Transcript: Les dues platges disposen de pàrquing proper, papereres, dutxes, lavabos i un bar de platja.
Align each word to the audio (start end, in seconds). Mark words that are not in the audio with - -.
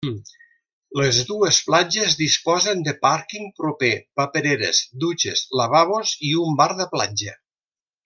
Les 1.01 1.19
dues 1.31 1.59
platges 1.67 2.15
disposen 2.21 2.81
de 2.89 2.95
pàrquing 3.05 3.47
proper, 3.61 3.93
papereres, 4.23 4.83
dutxes, 5.07 5.45
lavabos 5.63 6.19
i 6.33 6.37
un 6.49 6.61
bar 6.65 6.71
de 6.83 6.93
platja. 6.99 7.41